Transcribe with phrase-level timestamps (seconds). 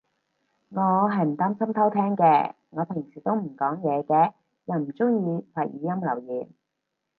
[0.69, 4.33] 我係唔擔心偷聼嘅，我平時都唔講嘢嘅。
[4.65, 6.49] 又唔中意發語音留言